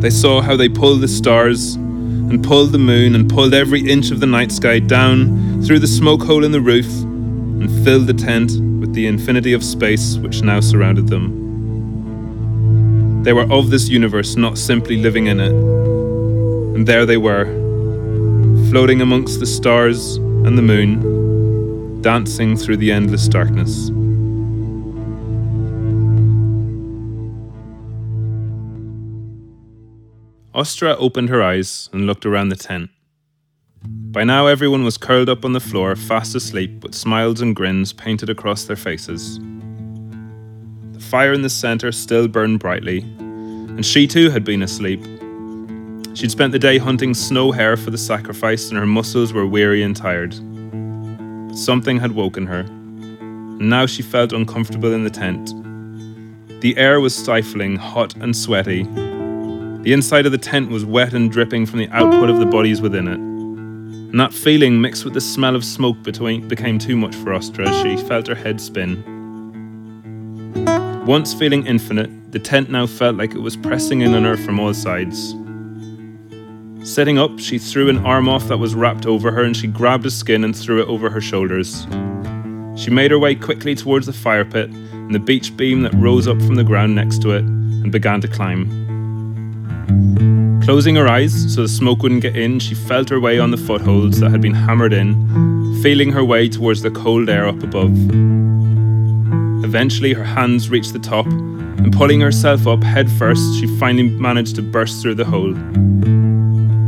they 0.00 0.08
saw 0.08 0.40
how 0.40 0.56
they 0.56 0.70
pulled 0.70 1.02
the 1.02 1.08
stars 1.08 1.74
and 1.74 2.42
pulled 2.42 2.72
the 2.72 2.78
moon 2.78 3.14
and 3.14 3.28
pulled 3.28 3.52
every 3.52 3.86
inch 3.90 4.10
of 4.10 4.20
the 4.20 4.26
night 4.26 4.52
sky 4.52 4.78
down 4.78 5.62
through 5.64 5.80
the 5.80 5.86
smoke 5.86 6.22
hole 6.22 6.44
in 6.44 6.52
the 6.52 6.62
roof 6.62 6.90
and 7.02 7.84
filled 7.84 8.06
the 8.06 8.14
tent 8.14 8.52
with 8.80 8.94
the 8.94 9.06
infinity 9.06 9.52
of 9.52 9.62
space 9.62 10.16
which 10.16 10.40
now 10.40 10.60
surrounded 10.60 11.08
them. 11.08 11.39
They 13.22 13.34
were 13.34 13.50
of 13.52 13.70
this 13.70 13.88
universe, 13.88 14.36
not 14.36 14.56
simply 14.56 14.96
living 14.96 15.26
in 15.26 15.40
it. 15.40 15.52
And 16.74 16.86
there 16.86 17.04
they 17.04 17.18
were, 17.18 17.44
floating 18.70 19.02
amongst 19.02 19.40
the 19.40 19.46
stars 19.46 20.16
and 20.16 20.56
the 20.56 20.62
moon, 20.62 22.00
dancing 22.00 22.56
through 22.56 22.78
the 22.78 22.90
endless 22.90 23.28
darkness. 23.28 23.90
Ostra 30.54 30.96
opened 30.96 31.28
her 31.28 31.42
eyes 31.42 31.90
and 31.92 32.06
looked 32.06 32.24
around 32.24 32.48
the 32.48 32.56
tent. 32.56 32.90
By 33.82 34.24
now, 34.24 34.46
everyone 34.46 34.84
was 34.84 34.96
curled 34.96 35.28
up 35.28 35.44
on 35.44 35.52
the 35.52 35.60
floor, 35.60 35.94
fast 35.94 36.34
asleep, 36.34 36.82
with 36.82 36.94
smiles 36.94 37.40
and 37.40 37.54
grins 37.54 37.92
painted 37.92 38.30
across 38.30 38.64
their 38.64 38.76
faces. 38.76 39.38
Fire 41.10 41.32
in 41.32 41.42
the 41.42 41.50
centre 41.50 41.90
still 41.90 42.28
burned 42.28 42.60
brightly, 42.60 43.00
and 43.00 43.84
she 43.84 44.06
too 44.06 44.30
had 44.30 44.44
been 44.44 44.62
asleep. 44.62 45.02
She'd 46.14 46.30
spent 46.30 46.52
the 46.52 46.58
day 46.60 46.78
hunting 46.78 47.14
snow 47.14 47.50
hare 47.50 47.76
for 47.76 47.90
the 47.90 47.98
sacrifice, 47.98 48.68
and 48.68 48.78
her 48.78 48.86
muscles 48.86 49.32
were 49.32 49.44
weary 49.44 49.82
and 49.82 49.96
tired. 49.96 50.30
But 51.48 51.56
something 51.56 51.98
had 51.98 52.12
woken 52.12 52.46
her, 52.46 52.60
and 52.60 53.68
now 53.68 53.86
she 53.86 54.02
felt 54.02 54.32
uncomfortable 54.32 54.92
in 54.92 55.02
the 55.02 55.10
tent. 55.10 55.52
The 56.60 56.76
air 56.76 57.00
was 57.00 57.12
stifling, 57.12 57.74
hot 57.74 58.14
and 58.14 58.36
sweaty, 58.36 58.84
the 59.82 59.92
inside 59.92 60.26
of 60.26 60.32
the 60.32 60.38
tent 60.38 60.70
was 60.70 60.84
wet 60.84 61.14
and 61.14 61.32
dripping 61.32 61.66
from 61.66 61.80
the 61.80 61.88
output 61.88 62.28
of 62.30 62.38
the 62.38 62.46
bodies 62.46 62.80
within 62.80 63.08
it. 63.08 63.18
And 63.18 64.20
that 64.20 64.32
feeling, 64.32 64.80
mixed 64.80 65.04
with 65.04 65.14
the 65.14 65.20
smell 65.20 65.56
of 65.56 65.64
smoke, 65.64 66.00
between, 66.04 66.46
became 66.46 66.78
too 66.78 66.96
much 66.96 67.16
for 67.16 67.32
Ostra 67.32 67.66
as 67.68 67.82
she 67.82 67.96
felt 68.06 68.28
her 68.28 68.34
head 68.36 68.60
spin. 68.60 69.19
Once 71.10 71.34
feeling 71.34 71.66
infinite, 71.66 72.08
the 72.30 72.38
tent 72.38 72.70
now 72.70 72.86
felt 72.86 73.16
like 73.16 73.34
it 73.34 73.40
was 73.40 73.56
pressing 73.56 74.00
in 74.00 74.14
on 74.14 74.22
her 74.22 74.36
from 74.36 74.60
all 74.60 74.72
sides. 74.72 75.34
Sitting 76.88 77.18
up, 77.18 77.36
she 77.40 77.58
threw 77.58 77.88
an 77.88 77.98
arm 78.06 78.28
off 78.28 78.46
that 78.46 78.58
was 78.58 78.76
wrapped 78.76 79.06
over 79.06 79.32
her 79.32 79.42
and 79.42 79.56
she 79.56 79.66
grabbed 79.66 80.06
a 80.06 80.10
skin 80.12 80.44
and 80.44 80.56
threw 80.56 80.80
it 80.80 80.86
over 80.86 81.10
her 81.10 81.20
shoulders. 81.20 81.84
She 82.76 82.92
made 82.92 83.10
her 83.10 83.18
way 83.18 83.34
quickly 83.34 83.74
towards 83.74 84.06
the 84.06 84.12
fire 84.12 84.44
pit 84.44 84.70
and 84.70 85.12
the 85.12 85.18
beech 85.18 85.56
beam 85.56 85.82
that 85.82 85.92
rose 85.94 86.28
up 86.28 86.40
from 86.42 86.54
the 86.54 86.62
ground 86.62 86.94
next 86.94 87.20
to 87.22 87.32
it 87.32 87.42
and 87.42 87.90
began 87.90 88.20
to 88.20 88.28
climb. 88.28 88.70
Closing 90.62 90.94
her 90.94 91.08
eyes 91.08 91.52
so 91.52 91.62
the 91.62 91.68
smoke 91.68 92.04
wouldn't 92.04 92.22
get 92.22 92.36
in, 92.36 92.60
she 92.60 92.76
felt 92.76 93.08
her 93.08 93.18
way 93.18 93.40
on 93.40 93.50
the 93.50 93.56
footholds 93.56 94.20
that 94.20 94.30
had 94.30 94.40
been 94.40 94.54
hammered 94.54 94.92
in, 94.92 95.82
feeling 95.82 96.12
her 96.12 96.24
way 96.24 96.48
towards 96.48 96.82
the 96.82 96.90
cold 96.92 97.28
air 97.28 97.48
up 97.48 97.60
above. 97.64 98.59
Eventually, 99.70 100.12
her 100.14 100.24
hands 100.24 100.68
reached 100.68 100.92
the 100.92 100.98
top, 100.98 101.26
and 101.26 101.92
pulling 101.92 102.20
herself 102.20 102.66
up 102.66 102.82
head 102.82 103.08
first, 103.08 103.40
she 103.60 103.68
finally 103.78 104.02
managed 104.02 104.56
to 104.56 104.62
burst 104.62 105.00
through 105.00 105.14
the 105.14 105.24
hole. 105.24 105.54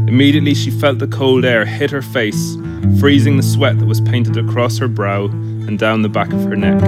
Immediately, 0.09 0.55
she 0.55 0.73
felt 0.73 0.99
the 0.99 1.07
cold 1.07 1.45
air 1.45 1.65
hit 1.65 1.93
her 1.93 2.03
face, 2.03 2.57
freezing 2.99 3.37
the 3.37 3.43
sweat 3.45 3.79
that 3.79 3.87
was 3.87 4.01
painted 4.01 4.37
across 4.37 4.79
her 4.79 4.89
brow 4.89 5.27
and 5.27 5.79
down 5.79 6.03
the 6.03 6.09
back 6.09 6.33
of 6.33 6.43
her 6.43 6.57
neck. 6.57 6.81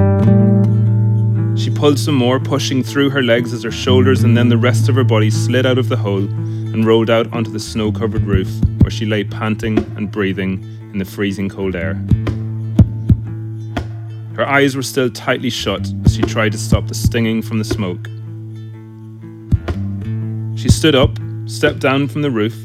She 1.56 1.70
pulled 1.70 2.00
some 2.00 2.16
more, 2.16 2.40
pushing 2.40 2.82
through 2.82 3.10
her 3.10 3.22
legs 3.22 3.52
as 3.52 3.62
her 3.62 3.70
shoulders 3.70 4.24
and 4.24 4.36
then 4.36 4.48
the 4.48 4.58
rest 4.58 4.88
of 4.88 4.96
her 4.96 5.04
body 5.04 5.30
slid 5.30 5.64
out 5.64 5.78
of 5.78 5.88
the 5.88 5.96
hole 5.96 6.24
and 6.24 6.84
rolled 6.84 7.08
out 7.08 7.32
onto 7.32 7.52
the 7.52 7.60
snow 7.60 7.92
covered 7.92 8.22
roof, 8.22 8.50
where 8.80 8.90
she 8.90 9.06
lay 9.06 9.22
panting 9.22 9.78
and 9.96 10.10
breathing 10.10 10.54
in 10.92 10.98
the 10.98 11.04
freezing 11.04 11.48
cold 11.48 11.76
air. 11.76 12.04
Her 14.36 14.48
eyes 14.48 14.74
were 14.74 14.82
still 14.82 15.10
tightly 15.10 15.50
shut 15.50 15.86
as 16.04 16.16
she 16.16 16.22
tried 16.22 16.52
to 16.52 16.58
stop 16.58 16.88
the 16.88 16.94
stinging 16.94 17.40
from 17.40 17.58
the 17.58 17.64
smoke. 17.64 18.08
She 20.58 20.68
stood 20.68 20.96
up, 20.96 21.16
stepped 21.46 21.78
down 21.78 22.08
from 22.08 22.22
the 22.22 22.30
roof, 22.32 22.56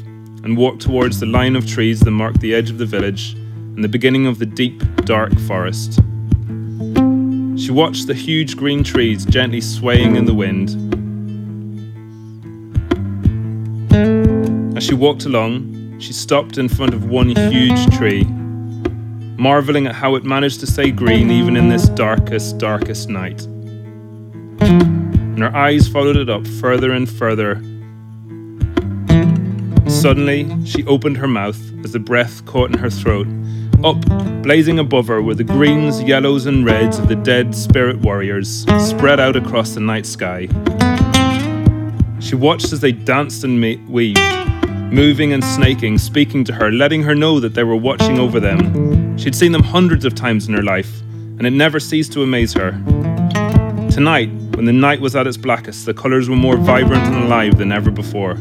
and 0.42 0.56
walked 0.56 0.82
towards 0.82 1.20
the 1.20 1.26
line 1.26 1.54
of 1.54 1.68
trees 1.68 2.00
that 2.00 2.10
marked 2.10 2.40
the 2.40 2.54
edge 2.54 2.70
of 2.70 2.78
the 2.78 2.86
village 2.86 3.34
and 3.34 3.84
the 3.84 3.88
beginning 3.88 4.26
of 4.26 4.40
the 4.40 4.46
deep, 4.46 4.82
dark 5.04 5.38
forest. 5.40 6.00
She 7.56 7.70
watched 7.70 8.08
the 8.08 8.14
huge 8.14 8.56
green 8.56 8.82
trees 8.82 9.24
gently 9.24 9.60
swaying 9.60 10.16
in 10.16 10.24
the 10.24 10.34
wind. 10.34 10.70
As 14.76 14.82
she 14.82 14.94
walked 14.94 15.24
along, 15.24 16.00
she 16.00 16.12
stopped 16.12 16.58
in 16.58 16.68
front 16.68 16.94
of 16.94 17.10
one 17.10 17.28
huge 17.28 17.94
tree, 17.96 18.26
marveling 19.40 19.86
at 19.86 19.94
how 19.94 20.14
it 20.14 20.24
managed 20.24 20.60
to 20.60 20.66
stay 20.66 20.90
green 20.90 21.30
even 21.30 21.56
in 21.56 21.68
this 21.68 21.88
darkest, 21.88 22.58
darkest 22.58 23.08
night. 23.08 23.42
And 24.60 25.40
her 25.40 25.56
eyes 25.56 25.88
followed 25.88 26.16
it 26.16 26.28
up 26.28 26.46
further 26.46 26.92
and 26.92 27.08
further 27.08 27.62
Suddenly, 29.90 30.48
she 30.64 30.84
opened 30.86 31.18
her 31.18 31.28
mouth 31.28 31.60
as 31.84 31.92
the 31.92 31.98
breath 31.98 32.46
caught 32.46 32.70
in 32.70 32.78
her 32.78 32.88
throat. 32.88 33.26
Up, 33.84 34.00
blazing 34.42 34.78
above 34.78 35.08
her, 35.08 35.20
were 35.20 35.34
the 35.34 35.44
greens, 35.44 36.02
yellows, 36.02 36.46
and 36.46 36.64
reds 36.64 36.98
of 36.98 37.08
the 37.08 37.16
dead 37.16 37.54
spirit 37.54 37.98
warriors, 37.98 38.64
spread 38.78 39.20
out 39.20 39.36
across 39.36 39.74
the 39.74 39.80
night 39.80 40.06
sky. 40.06 40.48
She 42.20 42.34
watched 42.34 42.72
as 42.72 42.80
they 42.80 42.92
danced 42.92 43.44
and 43.44 43.60
weaved, 43.88 44.18
moving 44.90 45.32
and 45.32 45.42
snaking, 45.44 45.98
speaking 45.98 46.42
to 46.44 46.52
her, 46.52 46.72
letting 46.72 47.02
her 47.02 47.14
know 47.14 47.38
that 47.38 47.54
they 47.54 47.62
were 47.62 47.76
watching 47.76 48.18
over 48.18 48.40
them. 48.40 49.16
She'd 49.16 49.36
seen 49.36 49.52
them 49.52 49.62
hundreds 49.62 50.04
of 50.04 50.14
times 50.14 50.48
in 50.48 50.54
her 50.54 50.62
life, 50.62 51.00
and 51.38 51.46
it 51.46 51.50
never 51.50 51.78
ceased 51.78 52.12
to 52.14 52.22
amaze 52.22 52.52
her. 52.54 52.72
Tonight, 53.90 54.30
when 54.54 54.64
the 54.64 54.72
night 54.72 55.00
was 55.00 55.14
at 55.14 55.26
its 55.26 55.36
blackest, 55.36 55.86
the 55.86 55.94
colours 55.94 56.28
were 56.28 56.36
more 56.36 56.56
vibrant 56.56 57.04
and 57.04 57.24
alive 57.24 57.56
than 57.58 57.70
ever 57.70 57.90
before. 57.90 58.34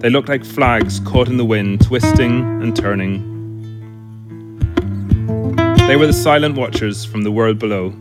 They 0.00 0.10
looked 0.10 0.28
like 0.28 0.44
flags 0.44 0.98
caught 1.00 1.28
in 1.28 1.36
the 1.36 1.44
wind, 1.44 1.80
twisting 1.82 2.40
and 2.62 2.74
turning. 2.74 3.28
They 5.86 5.96
were 5.96 6.06
the 6.06 6.12
silent 6.12 6.56
watchers 6.56 7.04
from 7.04 7.22
the 7.22 7.30
world 7.30 7.60
below. 7.60 7.92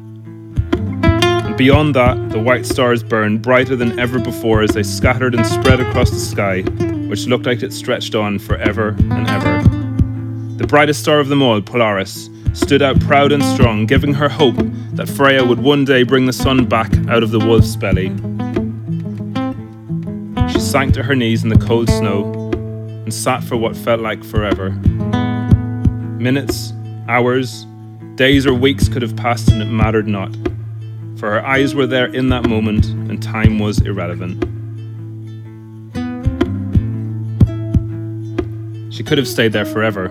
And 1.04 1.56
beyond 1.58 1.94
that, 1.96 2.32
the 2.32 2.40
white 2.40 2.66
stars 2.66 3.04
burned 3.04 3.44
brighter 3.44 3.76
than 3.76 4.00
ever 4.00 4.18
before 4.18 4.64
as 4.64 4.72
they 4.72 4.84
scattered 4.84 5.36
and 5.36 5.46
spread 5.46 5.80
across 5.80 6.10
the 6.10 6.20
sky, 6.20 6.64
which 7.12 7.28
looked 7.28 7.46
like 7.46 7.62
it 7.62 7.74
stretched 7.74 8.16
on 8.16 8.40
forever 8.40 8.96
and 8.98 9.28
ever. 9.28 9.62
The 10.56 10.66
brightest 10.66 11.02
star 11.02 11.20
of 11.20 11.28
them 11.28 11.42
all, 11.42 11.62
Polaris, 11.62 12.30
stood 12.54 12.82
out 12.82 13.02
proud 13.02 13.34
and 13.34 13.44
strong, 13.44 13.86
giving 13.86 14.14
her 14.14 14.30
hope 14.30 14.56
that 14.94 15.10
Freya 15.10 15.44
would 15.44 15.60
one 15.60 15.84
day 15.84 16.04
bring 16.04 16.26
the 16.26 16.32
sun 16.32 16.66
back 16.66 16.90
out 17.10 17.22
of 17.22 17.32
the 17.32 17.40
wolf's 17.40 17.76
belly 17.76 18.08
She 20.54 20.62
sank 20.62 20.94
to 20.94 21.04
her 21.04 21.14
knees 21.14 21.44
in 21.44 21.50
the 21.50 21.60
cold 21.60 21.90
snow 21.90 22.32
and 22.54 23.14
sat 23.14 23.44
for 23.44 23.58
what 23.58 23.76
felt 23.76 24.00
like 24.00 24.24
forever. 24.24 24.70
Minutes, 26.18 26.72
hours, 27.10 27.66
days, 28.16 28.48
or 28.48 28.54
weeks 28.54 28.88
could 28.88 29.02
have 29.02 29.18
passed 29.18 29.50
and 29.50 29.62
it 29.62 29.66
mattered 29.66 30.08
not, 30.08 30.34
for 31.18 31.30
her 31.30 31.46
eyes 31.46 31.76
were 31.76 31.88
there 31.88 32.08
in 32.14 32.30
that 32.30 32.48
moment 32.48 32.86
and 32.86 33.22
time 33.22 33.60
was 33.60 33.82
irrelevant. 33.82 34.51
She 39.02 39.06
could 39.06 39.18
have 39.18 39.28
stayed 39.28 39.52
there 39.52 39.66
forever. 39.66 40.10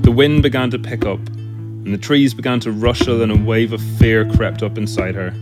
The 0.00 0.10
wind 0.10 0.42
began 0.42 0.70
to 0.70 0.78
pick 0.78 1.04
up, 1.04 1.18
and 1.18 1.92
the 1.92 1.98
trees 1.98 2.32
began 2.32 2.60
to 2.60 2.72
rustle, 2.72 3.20
and 3.20 3.30
a 3.30 3.36
wave 3.36 3.74
of 3.74 3.82
fear 3.98 4.24
crept 4.24 4.62
up 4.62 4.78
inside 4.78 5.14
her. 5.14 5.32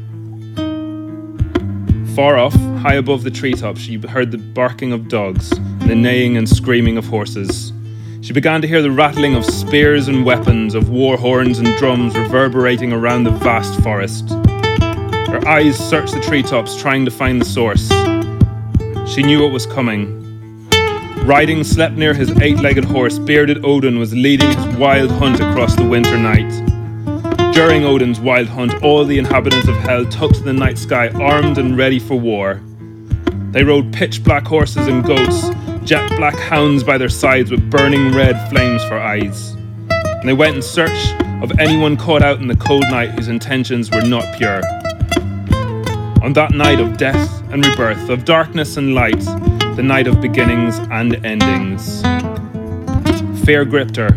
Far 2.16 2.36
off, 2.36 2.52
high 2.80 2.94
above 2.94 3.22
the 3.22 3.30
treetops, 3.30 3.80
she 3.80 3.96
heard 3.98 4.32
the 4.32 4.38
barking 4.38 4.92
of 4.92 5.06
dogs 5.06 5.50
the 5.86 5.94
neighing 5.94 6.36
and 6.36 6.48
screaming 6.48 6.98
of 6.98 7.06
horses. 7.06 7.72
She 8.22 8.32
began 8.32 8.60
to 8.60 8.66
hear 8.66 8.82
the 8.82 8.90
rattling 8.90 9.36
of 9.36 9.44
spears 9.44 10.08
and 10.08 10.24
weapons, 10.24 10.74
of 10.74 10.88
war 10.88 11.16
horns 11.16 11.60
and 11.60 11.76
drums 11.76 12.18
reverberating 12.18 12.92
around 12.92 13.22
the 13.22 13.30
vast 13.30 13.80
forest. 13.82 14.28
Her 15.30 15.46
eyes 15.46 15.78
searched 15.78 16.14
the 16.14 16.20
treetops, 16.22 16.74
trying 16.74 17.04
to 17.04 17.12
find 17.12 17.40
the 17.40 17.44
source. 17.44 17.88
She 19.08 19.22
knew 19.22 19.44
what 19.44 19.52
was 19.52 19.64
coming. 19.66 20.15
Riding 21.26 21.64
Sleipnir 21.64 22.14
his 22.14 22.30
eight 22.40 22.60
legged 22.60 22.84
horse, 22.84 23.18
bearded 23.18 23.64
Odin 23.64 23.98
was 23.98 24.14
leading 24.14 24.46
his 24.46 24.76
wild 24.76 25.10
hunt 25.10 25.40
across 25.40 25.74
the 25.74 25.84
winter 25.84 26.16
night. 26.16 26.48
During 27.52 27.84
Odin's 27.84 28.20
wild 28.20 28.46
hunt, 28.46 28.80
all 28.80 29.04
the 29.04 29.18
inhabitants 29.18 29.66
of 29.66 29.74
Hell 29.78 30.06
took 30.06 30.34
to 30.34 30.40
the 30.40 30.52
night 30.52 30.78
sky 30.78 31.08
armed 31.08 31.58
and 31.58 31.76
ready 31.76 31.98
for 31.98 32.14
war. 32.14 32.62
They 33.50 33.64
rode 33.64 33.92
pitch 33.92 34.22
black 34.22 34.46
horses 34.46 34.86
and 34.86 35.04
goats, 35.04 35.48
jet 35.82 36.08
black 36.16 36.38
hounds 36.38 36.84
by 36.84 36.96
their 36.96 37.08
sides 37.08 37.50
with 37.50 37.72
burning 37.72 38.14
red 38.14 38.48
flames 38.48 38.84
for 38.84 38.96
eyes. 38.96 39.56
And 39.90 40.28
they 40.28 40.32
went 40.32 40.54
in 40.54 40.62
search 40.62 41.12
of 41.42 41.58
anyone 41.58 41.96
caught 41.96 42.22
out 42.22 42.38
in 42.38 42.46
the 42.46 42.56
cold 42.56 42.84
night 42.84 43.10
whose 43.10 43.26
intentions 43.26 43.90
were 43.90 44.02
not 44.02 44.36
pure. 44.36 44.62
On 46.22 46.32
that 46.34 46.52
night 46.52 46.78
of 46.78 46.96
death 46.96 47.42
and 47.50 47.66
rebirth, 47.66 48.10
of 48.10 48.24
darkness 48.24 48.76
and 48.76 48.94
light, 48.94 49.26
the 49.76 49.82
night 49.82 50.06
of 50.06 50.22
beginnings 50.22 50.78
and 50.90 51.24
endings. 51.26 52.00
Fear 53.44 53.66
gripped 53.66 53.96
her, 53.96 54.10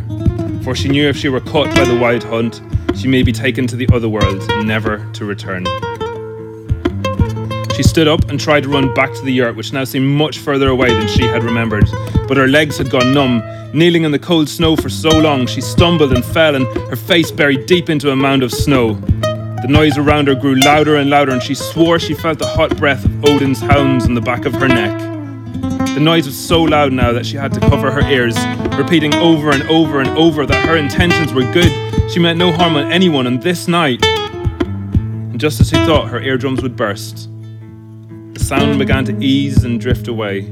for 0.64 0.74
she 0.74 0.88
knew 0.88 1.10
if 1.10 1.18
she 1.18 1.28
were 1.28 1.42
caught 1.42 1.68
by 1.76 1.84
the 1.84 2.00
wild 2.00 2.24
hunt, 2.24 2.62
she 2.96 3.10
may 3.10 3.24
be 3.24 3.34
taken 3.34 3.68
to 3.68 3.76
the 3.76 3.88
other 3.92 4.08
world, 4.08 4.42
never 4.66 5.06
to 5.12 5.26
return. 5.26 5.66
She 7.76 7.84
stood 7.84 8.08
up 8.08 8.30
and 8.30 8.40
tried 8.40 8.64
to 8.64 8.70
run 8.70 8.94
back 8.94 9.14
to 9.14 9.22
the 9.22 9.34
yurt, 9.34 9.58
which 9.58 9.74
now 9.74 9.84
seemed 9.84 10.08
much 10.08 10.38
further 10.40 10.70
away 10.70 10.94
than 10.94 11.10
she 11.10 11.24
had 11.24 11.44
remembered. 11.44 11.86
But 12.30 12.38
her 12.38 12.48
legs 12.48 12.78
had 12.78 12.90
gone 12.90 13.14
numb. 13.14 13.44
Kneeling 13.74 14.06
in 14.06 14.12
the 14.12 14.20
cold 14.20 14.48
snow 14.48 14.78
for 14.78 14.90
so 14.90 15.10
long, 15.10 15.46
she 15.46 15.60
stumbled 15.60 16.14
and 16.14 16.24
fell, 16.24 16.56
and 16.56 16.66
her 16.90 16.96
face 16.96 17.32
buried 17.32 17.66
deep 17.66 17.90
into 17.90 18.12
a 18.12 18.16
mound 18.16 18.44
of 18.44 18.52
snow. 18.54 18.94
The 18.94 19.68
noise 19.68 19.98
around 19.98 20.28
her 20.28 20.36
grew 20.36 20.56
louder 20.56 20.96
and 20.96 21.10
louder, 21.10 21.34
and 21.34 21.44
she 21.44 21.54
swore 21.54 22.00
she 22.00 22.14
felt 22.14 22.40
the 22.40 22.48
hot 22.48 22.78
breath 22.78 23.04
of 23.04 23.26
Odin's 23.26 23.60
hounds 23.60 24.06
on 24.06 24.14
the 24.14 24.22
back 24.22 24.46
of 24.46 24.54
her 24.54 24.70
neck. 24.70 25.19
The 26.00 26.06
noise 26.06 26.28
was 26.28 26.38
so 26.38 26.62
loud 26.62 26.94
now 26.94 27.12
that 27.12 27.26
she 27.26 27.36
had 27.36 27.54
to 27.56 27.60
cover 27.60 27.92
her 27.92 28.10
ears, 28.10 28.38
repeating 28.78 29.14
over 29.16 29.52
and 29.52 29.64
over 29.64 30.00
and 30.00 30.10
over 30.18 30.46
that 30.46 30.66
her 30.66 30.78
intentions 30.78 31.34
were 31.34 31.44
good 31.52 31.70
she 32.10 32.20
meant 32.20 32.40
no 32.40 32.54
harm 32.54 32.78
on 32.78 32.90
anyone, 32.90 33.28
and 33.28 33.44
this 33.44 33.68
night, 33.68 34.02
and 34.06 35.42
just 35.42 35.60
as 35.60 35.68
she 35.68 35.76
thought 35.86 36.08
her 36.08 36.22
eardrums 36.22 36.62
would 36.62 36.78
burst, 36.78 37.30
the 38.34 38.40
sound 38.40 38.80
began 38.80 39.04
to 39.06 39.22
ease 39.22 39.66
and 39.66 39.82
drift 39.82 40.08
away. 40.08 40.50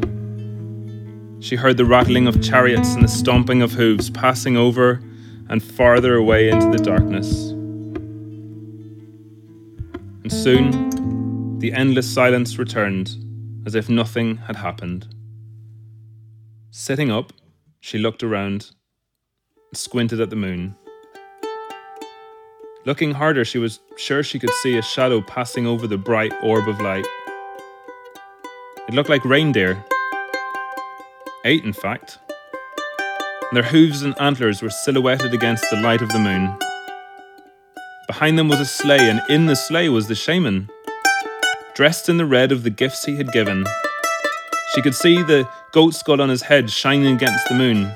She 1.39 1.55
heard 1.55 1.77
the 1.77 1.85
rattling 1.85 2.27
of 2.27 2.43
chariots 2.43 2.93
and 2.93 3.05
the 3.05 3.07
stomping 3.07 3.61
of 3.61 3.71
hooves 3.71 4.09
passing 4.09 4.57
over 4.57 5.01
and 5.47 5.63
farther 5.63 6.15
away 6.15 6.49
into 6.49 6.69
the 6.69 6.83
darkness. 6.83 7.51
And 10.23 10.29
soon, 10.29 11.57
the 11.59 11.71
endless 11.71 12.13
silence 12.13 12.59
returned 12.59 13.15
as 13.65 13.75
if 13.75 13.87
nothing 13.87 14.35
had 14.35 14.57
happened. 14.57 15.07
Sitting 16.79 17.09
up, 17.09 17.33
she 17.79 17.97
looked 17.97 18.21
around 18.21 18.69
squinted 19.73 20.21
at 20.21 20.29
the 20.29 20.35
moon. 20.35 20.75
Looking 22.85 23.15
harder, 23.15 23.43
she 23.43 23.57
was 23.57 23.79
sure 23.97 24.21
she 24.21 24.37
could 24.37 24.51
see 24.61 24.77
a 24.77 24.83
shadow 24.83 25.19
passing 25.21 25.65
over 25.65 25.87
the 25.87 25.97
bright 25.97 26.31
orb 26.43 26.69
of 26.69 26.79
light. 26.79 27.07
It 28.87 28.93
looked 28.93 29.09
like 29.09 29.25
reindeer. 29.25 29.83
Eight, 31.45 31.63
in 31.63 31.73
fact. 31.73 32.19
Their 33.53 33.63
hooves 33.63 34.03
and 34.03 34.13
antlers 34.21 34.61
were 34.61 34.69
silhouetted 34.69 35.33
against 35.33 35.65
the 35.71 35.77
light 35.77 36.03
of 36.03 36.09
the 36.09 36.19
moon. 36.19 36.55
Behind 38.05 38.37
them 38.37 38.49
was 38.49 38.59
a 38.59 38.65
sleigh, 38.65 39.09
and 39.09 39.19
in 39.29 39.47
the 39.47 39.55
sleigh 39.55 39.89
was 39.89 40.07
the 40.07 40.15
shaman, 40.15 40.69
dressed 41.73 42.07
in 42.07 42.17
the 42.17 42.25
red 42.27 42.51
of 42.51 42.61
the 42.61 42.69
gifts 42.69 43.05
he 43.05 43.15
had 43.15 43.31
given. 43.31 43.65
She 44.75 44.83
could 44.83 44.93
see 44.93 45.23
the 45.23 45.49
goat 45.73 45.93
skull 45.93 46.21
on 46.21 46.29
his 46.29 46.41
head 46.41 46.69
shining 46.69 47.15
against 47.15 47.47
the 47.47 47.55
moon. 47.55 47.91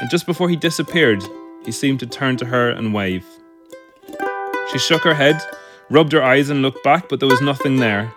And 0.00 0.10
just 0.10 0.26
before 0.26 0.48
he 0.48 0.56
disappeared, 0.56 1.22
he 1.64 1.72
seemed 1.72 2.00
to 2.00 2.06
turn 2.06 2.36
to 2.38 2.46
her 2.46 2.70
and 2.70 2.94
wave. 2.94 3.24
She 4.72 4.78
shook 4.78 5.02
her 5.02 5.14
head, 5.14 5.40
rubbed 5.90 6.12
her 6.12 6.22
eyes, 6.22 6.50
and 6.50 6.62
looked 6.62 6.82
back, 6.82 7.08
but 7.08 7.20
there 7.20 7.28
was 7.28 7.40
nothing 7.40 7.76
there. 7.76 8.12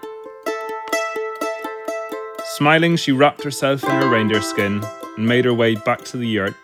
Smiling, 2.56 2.96
she 2.96 3.12
wrapped 3.12 3.44
herself 3.44 3.84
in 3.84 3.90
her 3.90 4.10
reindeer 4.10 4.42
skin 4.42 4.84
and 5.18 5.28
made 5.28 5.46
her 5.46 5.54
way 5.54 5.76
back 5.76 6.04
to 6.06 6.18
the 6.18 6.28
yurt, 6.28 6.56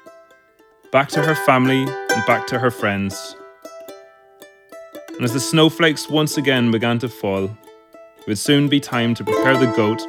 back 0.91 1.10
to 1.10 1.21
her 1.21 1.36
family, 1.36 1.82
and 1.84 2.25
back 2.25 2.47
to 2.47 2.60
her 2.60 2.71
friends. 2.71 3.36
And 5.10 5.23
as 5.23 5.34
the 5.34 5.39
snowflakes 5.39 6.10
once 6.10 6.38
again 6.38 6.71
began 6.71 6.99
to 6.99 7.10
fall, 7.10 7.45
it 7.45 8.28
would 8.28 8.38
soon 8.38 8.69
be 8.69 8.80
time 8.80 9.13
to 9.15 9.23
prepare 9.23 9.58
the 9.58 9.71
goat. 9.75 10.02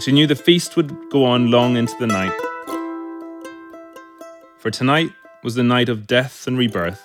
She 0.00 0.12
knew 0.12 0.26
the 0.26 0.34
feast 0.34 0.76
would 0.76 1.10
go 1.10 1.26
on 1.26 1.50
long 1.50 1.76
into 1.76 1.94
the 2.00 2.06
night. 2.06 2.32
For 4.58 4.70
tonight, 4.70 5.10
was 5.42 5.54
the 5.54 5.62
night 5.62 5.90
of 5.90 6.06
death 6.06 6.46
and 6.46 6.56
rebirth, 6.56 7.02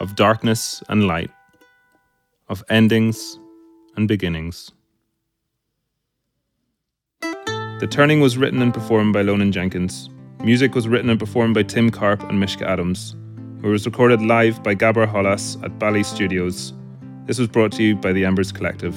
of 0.00 0.16
darkness 0.16 0.82
and 0.88 1.06
light, 1.06 1.30
of 2.48 2.64
endings 2.70 3.38
and 3.94 4.08
beginnings. 4.08 4.70
The 7.20 7.88
turning 7.90 8.20
was 8.20 8.38
written 8.38 8.62
and 8.62 8.72
performed 8.72 9.12
by 9.12 9.22
Lonan 9.22 9.52
Jenkins. 9.52 10.08
Music 10.40 10.74
was 10.74 10.88
written 10.88 11.10
and 11.10 11.20
performed 11.20 11.54
by 11.54 11.62
Tim 11.62 11.90
Karp 11.90 12.22
and 12.22 12.40
Mishka 12.40 12.66
Adams. 12.66 13.14
It 13.62 13.66
was 13.66 13.84
recorded 13.84 14.22
live 14.22 14.62
by 14.62 14.72
Gabor 14.72 15.06
Halász 15.06 15.62
at 15.62 15.78
Bally 15.78 16.02
Studios. 16.02 16.72
This 17.26 17.38
was 17.38 17.48
brought 17.48 17.72
to 17.72 17.82
you 17.82 17.96
by 17.96 18.12
the 18.12 18.24
Embers 18.24 18.50
Collective. 18.50 18.96